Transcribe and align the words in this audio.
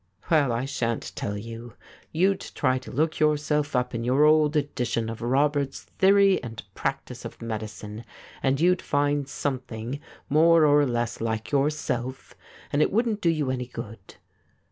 'Well, 0.31 0.51
I 0.51 0.65
shan't 0.65 1.11
tell 1.15 1.37
you. 1.37 1.75
You'd 2.11 2.41
try 2.55 2.79
to 2.79 2.91
look 2.91 3.19
yourself 3.19 3.75
up 3.75 3.93
in 3.93 4.03
your 4.03 4.23
old 4.25 4.55
edition 4.55 5.11
of 5.11 5.21
Roberts's" 5.21 5.83
Theory 5.99 6.41
and 6.41 6.63
Practice 6.73 7.23
of 7.23 7.39
Medicine," 7.39 8.03
and 8.41 8.59
you'd 8.59 8.81
find 8.81 9.27
something 9.29 9.99
more 10.27 10.65
or 10.65 10.87
less 10.87 11.21
like 11.21 11.51
yourself, 11.51 12.33
and 12.73 12.81
it 12.81 12.91
wouldn't 12.91 13.21
do 13.21 13.29
you 13.29 13.51
any 13.51 13.67
good.' 13.67 14.15